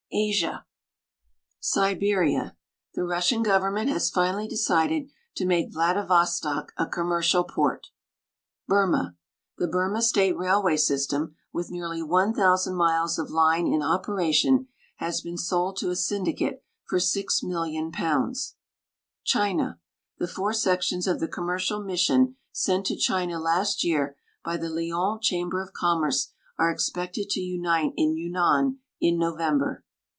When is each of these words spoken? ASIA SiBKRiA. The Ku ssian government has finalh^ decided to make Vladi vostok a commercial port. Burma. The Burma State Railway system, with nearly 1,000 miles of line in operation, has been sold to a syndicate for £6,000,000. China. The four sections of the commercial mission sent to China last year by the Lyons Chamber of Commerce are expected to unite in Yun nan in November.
ASIA 0.13 0.65
SiBKRiA. 1.61 2.57
The 2.95 3.01
Ku 3.03 3.07
ssian 3.07 3.45
government 3.45 3.87
has 3.87 4.11
finalh^ 4.11 4.49
decided 4.49 5.09
to 5.37 5.45
make 5.45 5.71
Vladi 5.71 6.05
vostok 6.05 6.71
a 6.75 6.85
commercial 6.85 7.45
port. 7.45 7.87
Burma. 8.67 9.15
The 9.57 9.69
Burma 9.69 10.01
State 10.01 10.35
Railway 10.35 10.75
system, 10.75 11.35
with 11.53 11.71
nearly 11.71 12.03
1,000 12.03 12.75
miles 12.75 13.17
of 13.17 13.29
line 13.29 13.67
in 13.67 13.81
operation, 13.81 14.67
has 14.97 15.21
been 15.21 15.37
sold 15.37 15.77
to 15.77 15.91
a 15.91 15.95
syndicate 15.95 16.61
for 16.83 16.99
£6,000,000. 16.99 18.55
China. 19.23 19.79
The 20.17 20.27
four 20.27 20.51
sections 20.51 21.07
of 21.07 21.21
the 21.21 21.27
commercial 21.29 21.81
mission 21.81 22.35
sent 22.51 22.85
to 22.87 22.97
China 22.97 23.39
last 23.39 23.85
year 23.85 24.17
by 24.43 24.57
the 24.57 24.69
Lyons 24.69 25.25
Chamber 25.25 25.61
of 25.61 25.71
Commerce 25.71 26.33
are 26.59 26.69
expected 26.69 27.29
to 27.29 27.39
unite 27.39 27.93
in 27.95 28.17
Yun 28.17 28.31
nan 28.33 28.79
in 28.99 29.17
November. 29.17 29.85